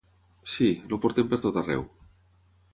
[0.53, 1.87] Sí, el portem pertot arreu.